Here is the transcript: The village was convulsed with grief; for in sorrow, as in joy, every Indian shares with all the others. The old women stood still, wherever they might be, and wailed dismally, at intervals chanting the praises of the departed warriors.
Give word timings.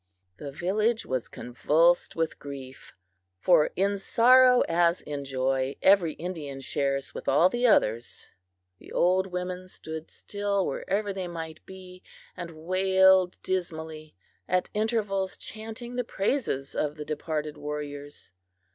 The 0.37 0.51
village 0.51 1.05
was 1.05 1.27
convulsed 1.27 2.15
with 2.15 2.39
grief; 2.39 2.95
for 3.39 3.69
in 3.75 3.99
sorrow, 3.99 4.61
as 4.61 5.01
in 5.01 5.25
joy, 5.25 5.75
every 5.79 6.13
Indian 6.13 6.59
shares 6.59 7.13
with 7.13 7.27
all 7.27 7.49
the 7.49 7.67
others. 7.67 8.31
The 8.79 8.91
old 8.91 9.27
women 9.27 9.67
stood 9.67 10.09
still, 10.09 10.65
wherever 10.65 11.13
they 11.13 11.27
might 11.27 11.63
be, 11.67 12.01
and 12.35 12.65
wailed 12.65 13.37
dismally, 13.43 14.15
at 14.47 14.71
intervals 14.73 15.37
chanting 15.37 15.95
the 15.97 16.03
praises 16.03 16.73
of 16.73 16.95
the 16.95 17.05
departed 17.05 17.55
warriors. 17.55 18.33